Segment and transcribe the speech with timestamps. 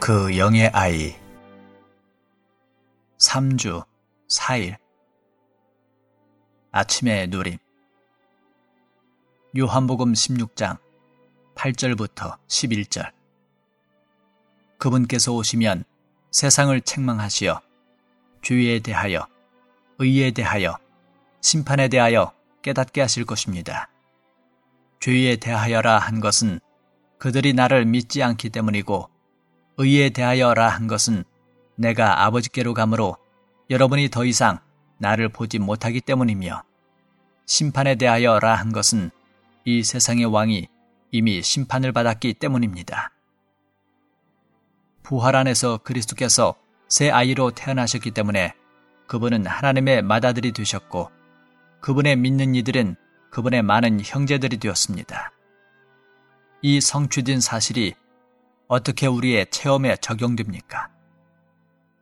[0.00, 1.14] 그 영의 아이.
[3.18, 3.84] 3주
[4.28, 4.78] 4일.
[6.72, 7.58] 아침의 누림.
[9.58, 10.78] 요한복음 16장
[11.54, 13.12] 8절부터 11절.
[14.78, 15.84] 그분께서 오시면
[16.30, 17.60] 세상을 책망하시어
[18.40, 19.28] 죄에 대하여
[19.98, 20.78] 의에 대하여
[21.42, 23.90] 심판에 대하여 깨닫게 하실 것입니다.
[25.00, 26.58] 죄에 대하여라 한 것은
[27.18, 29.19] 그들이 나를 믿지 않기 때문이고
[29.78, 31.24] 의에 대하여라 한 것은
[31.76, 33.16] 내가 아버지께로 가므로
[33.70, 34.58] 여러분이 더 이상
[34.98, 36.62] 나를 보지 못하기 때문이며
[37.46, 39.10] 심판에 대하여라 한 것은
[39.64, 40.68] 이 세상의 왕이
[41.12, 43.10] 이미 심판을 받았기 때문입니다.
[45.02, 46.54] 부활 안에서 그리스도께서
[46.88, 48.54] 새 아이로 태어나셨기 때문에
[49.06, 51.10] 그분은 하나님의 맏아들이 되셨고
[51.80, 52.96] 그분의 믿는 이들은
[53.30, 55.32] 그분의 많은 형제들이 되었습니다.
[56.62, 57.94] 이 성취된 사실이
[58.70, 60.90] 어떻게 우리의 체험에 적용됩니까?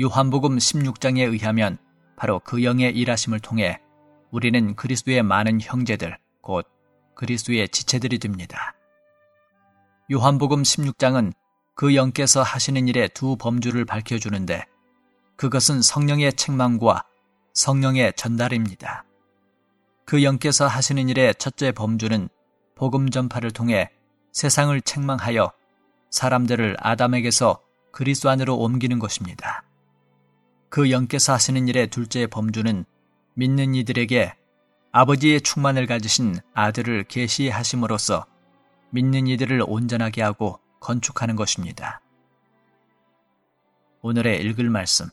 [0.00, 1.76] 요한복음 16장에 의하면
[2.16, 3.82] 바로 그 영의 일하심을 통해
[4.30, 6.66] 우리는 그리스도의 많은 형제들, 곧
[7.16, 8.74] 그리스도의 지체들이 됩니다.
[10.10, 11.34] 요한복음 16장은
[11.74, 14.64] 그 영께서 하시는 일의 두 범주를 밝혀주는데
[15.36, 17.04] 그것은 성령의 책망과
[17.52, 19.04] 성령의 전달입니다.
[20.06, 22.30] 그 영께서 하시는 일의 첫째 범주는
[22.74, 23.90] 복음 전파를 통해
[24.32, 25.52] 세상을 책망하여
[26.14, 29.64] 사람들을 아담에게서 그리스도 안으로 옮기는 것입니다.
[30.68, 32.84] 그 영께서 하시는 일의 둘째 범주는
[33.34, 34.32] 믿는 이들에게
[34.92, 38.26] 아버지의 충만을 가지신 아들을 계시하심으로써
[38.90, 42.00] 믿는 이들을 온전하게 하고 건축하는 것입니다.
[44.02, 45.08] 오늘의 읽을 말씀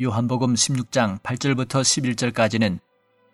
[0.00, 2.78] 요한복음 16장 8절부터 11절까지는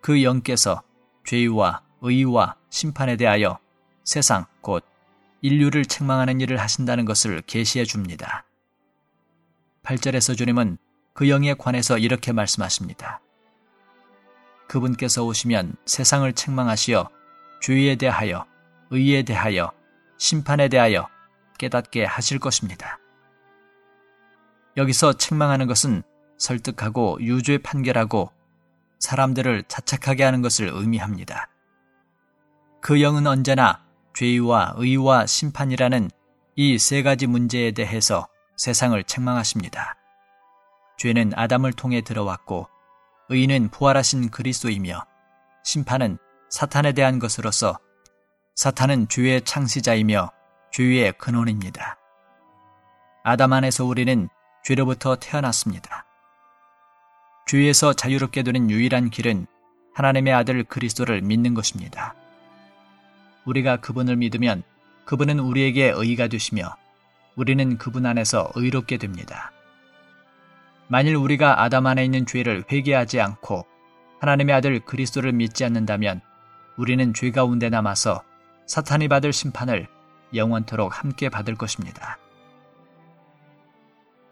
[0.00, 0.82] 그 영께서
[1.26, 3.58] 죄와 의와 심판에 대하여
[4.04, 4.82] 세상 곧
[5.40, 8.44] 인류를 책망하는 일을 하신다는 것을 계시해 줍니다.
[9.84, 10.78] 8절에서 주님은
[11.14, 13.20] 그 영에 관해서 이렇게 말씀하십니다.
[14.68, 17.08] 그분께서 오시면 세상을 책망하시어
[17.62, 18.46] 죄에 대하여
[18.90, 19.72] 의에 대하여
[20.18, 21.08] 심판에 대하여
[21.58, 22.98] 깨닫게 하실 것입니다.
[24.76, 26.02] 여기서 책망하는 것은
[26.36, 28.30] 설득하고 유죄 판결하고
[29.00, 31.48] 사람들을 자책하게 하는 것을 의미합니다.
[32.80, 33.84] 그 영은 언제나
[34.18, 36.10] 죄와 의와 심판이라는
[36.56, 39.94] 이 세 가지 문제에 대해서 세상을 책망하십니다.
[40.96, 42.66] 죄는 아담을 통해 들어왔고
[43.28, 45.04] 의는 부활하신 그리스도이며
[45.62, 46.18] 심판은
[46.50, 47.78] 사탄에 대한 것으로서
[48.56, 50.32] 사탄은 죄의 창시자이며
[50.72, 51.96] 죄의 근원입니다.
[53.22, 54.28] 아담 안에서 우리는
[54.64, 56.06] 죄로부터 태어났습니다.
[57.46, 59.46] 죄에서 자유롭게 되는 유일한 길은
[59.94, 62.16] 하나님의 아들 그리스도를 믿는 것입니다.
[63.48, 64.62] 우리가 그분을 믿으면
[65.06, 66.76] 그분은 우리에게 의가 되시며
[67.34, 69.52] 우리는 그분 안에서 의롭게 됩니다.
[70.88, 73.64] 만일 우리가 아담 안에 있는 죄를 회개하지 않고
[74.20, 76.20] 하나님의 아들 그리스도를 믿지 않는다면
[76.76, 78.22] 우리는 죄 가운데 남아서
[78.66, 79.86] 사탄이 받을 심판을
[80.34, 82.18] 영원토록 함께 받을 것입니다.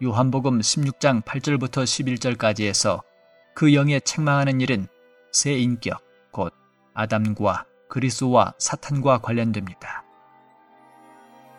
[0.03, 1.83] 요한복음 16장 8절부터
[2.37, 3.01] 11절까지에서
[3.55, 4.87] 그 영에 책망하는 일은
[5.31, 6.53] 새 인격, 곧
[6.93, 10.03] 아담과 그리스와 사탄과 관련됩니다.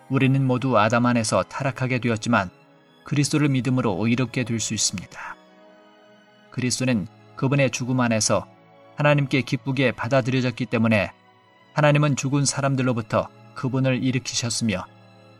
[0.08, 2.50] 우리는 모두 아담 안에서 타락하게 되었지만
[3.04, 5.36] 그리스도를 믿음으로 의롭게 될 수 있습니다.
[6.50, 7.06] 그리스도는
[7.36, 8.46] 그분의 죽음 안에서
[8.96, 11.12] 하나님께 기쁘게 받아들여졌기 때문에
[11.74, 14.84] 하나님은 죽은 사람들로부터 그분을 일으키셨으며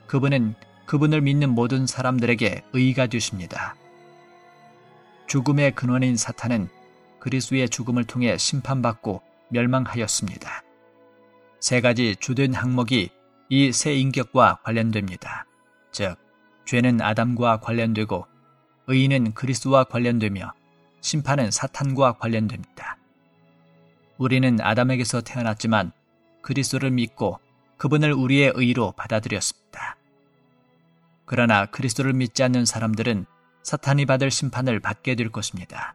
[0.07, 0.55] 그분은
[0.87, 3.75] 그분을 믿는 모든 사람들에게 의가 되십니다.
[5.27, 6.69] 죽음의 근원인 사탄은
[7.21, 9.21] 그리스도의 죽음을 통해 심판받고
[9.51, 10.63] 멸망하였습니다.
[11.61, 13.11] 세 가지 주된 항목이
[13.51, 15.47] 이 새 인격과 관련됩니다.
[15.91, 16.17] 즉,
[16.67, 18.27] 죄는 아담과 관련되고
[18.89, 20.53] 의인은 그리스도와 관련되며
[21.01, 22.99] 심판은 사탄과 관련됩니다.
[24.19, 25.93] 우리는 아담에게서 태어났지만
[26.43, 27.39] 그리스도를 믿고
[27.79, 29.97] 그분을 우리의 의로 받아들였습니다.
[31.25, 33.27] 그러나 그리스도를 믿지 않는 사람들은
[33.63, 35.95] 사탄이 받을 심판을 받게 될 것입니다.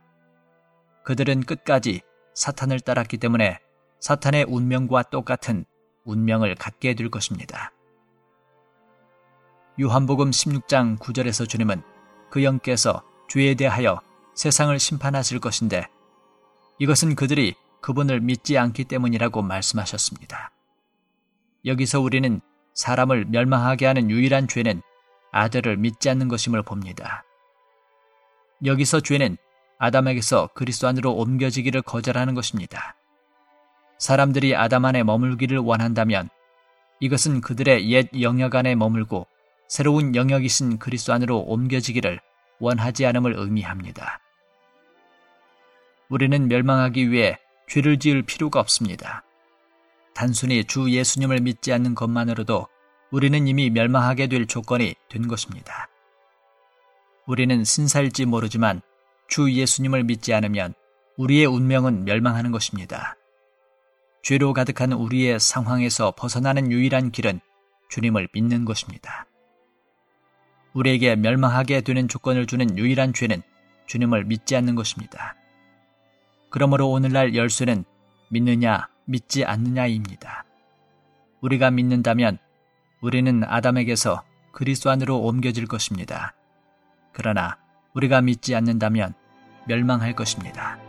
[1.04, 2.02] 그들은 끝까지
[2.34, 3.60] 사탄을 따랐기 때문에
[4.04, 5.64] 사탄의 운명과 똑같은
[6.04, 7.72] 운명을 갖게 될 것입니다.
[9.80, 11.82] 요한복음 16장 9절에서 주님은
[12.30, 14.02] 그 영께서 죄에 대하여
[14.36, 15.88] 세상을 심판하실 것인데
[16.80, 20.52] 이것은 그들이 그분을 믿지 않기 때문이라고 말씀하셨습니다.
[21.64, 22.42] 여기서 우리는
[22.74, 24.82] 사람을 멸망하게 하는 유일한 죄는
[25.32, 27.24] 아들을 믿지 않는 것임을 봅니다.
[28.66, 29.38] 여기서 죄는
[29.80, 32.98] 아담에게서 그리스도 안으로 옮겨지기를 거절하는 것입니다.
[33.98, 36.30] 사람들이 아담 안에 머물기를 원한다면
[37.00, 39.28] 이것은 그들의 옛 영역 안에 머물고
[39.68, 42.19] 새로운 영역이신 그리스도 안으로 옮겨지기를
[42.60, 44.19] 원하지 않음을 의미합니다.
[46.10, 49.24] 우리는 멸망하기 위해 죄를 지을 필요가 없습니다.
[50.13, 52.68] 단순히 주 예수님을 믿지 않는 것만으로도
[53.12, 55.89] 우리는 이미 멸망하게 될 조건이 된 것입니다.
[57.25, 58.81] 우리는 신사일지 모르지만
[59.28, 60.74] 주 예수님을 믿지 않으면
[61.18, 63.16] 우리의 운명은 멸망하는 것입니다.
[64.24, 67.42] 죄로 가득한 우리의 상황에서 벗어나는 유일한 길은
[67.90, 69.28] 주님을 믿는 것입니다.
[70.74, 73.44] 우리에게 멸망하게 되는 조건을 주는 유일한 죄는
[73.86, 75.36] 주님을 믿지 않는 것입니다.
[76.50, 77.84] 그러므로 오늘날 열쇠는
[78.30, 80.46] 믿느냐, 믿지 않느냐입니다.
[81.42, 82.38] 우리가 믿는다면
[83.02, 84.24] 우리는 아담에게서
[84.54, 86.34] 그리스도 안으로 옮겨질 것입니다.
[87.12, 87.58] 그러나
[87.94, 89.14] 우리가 믿지 않는다면
[89.68, 90.80] 멸망할 것입니다.